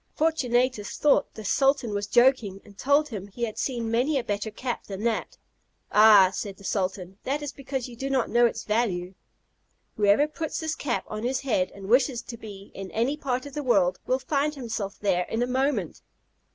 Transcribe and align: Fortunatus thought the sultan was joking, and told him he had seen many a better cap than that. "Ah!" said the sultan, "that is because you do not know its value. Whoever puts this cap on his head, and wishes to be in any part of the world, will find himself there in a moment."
Fortunatus 0.15 0.97
thought 0.97 1.31
the 1.35 1.45
sultan 1.45 1.93
was 1.93 2.07
joking, 2.07 2.59
and 2.65 2.75
told 2.75 3.09
him 3.09 3.27
he 3.27 3.43
had 3.43 3.59
seen 3.59 3.91
many 3.91 4.17
a 4.17 4.23
better 4.23 4.49
cap 4.49 4.85
than 4.87 5.03
that. 5.03 5.37
"Ah!" 5.91 6.31
said 6.33 6.57
the 6.57 6.63
sultan, 6.63 7.19
"that 7.23 7.43
is 7.43 7.51
because 7.51 7.87
you 7.87 7.95
do 7.95 8.09
not 8.09 8.27
know 8.27 8.47
its 8.47 8.63
value. 8.63 9.13
Whoever 9.97 10.27
puts 10.27 10.59
this 10.59 10.73
cap 10.73 11.03
on 11.07 11.21
his 11.21 11.41
head, 11.41 11.69
and 11.75 11.87
wishes 11.87 12.23
to 12.23 12.35
be 12.37 12.71
in 12.73 12.89
any 12.89 13.15
part 13.15 13.45
of 13.45 13.53
the 13.53 13.61
world, 13.61 13.99
will 14.07 14.17
find 14.17 14.55
himself 14.55 14.97
there 14.99 15.25
in 15.29 15.43
a 15.43 15.45
moment." 15.45 16.01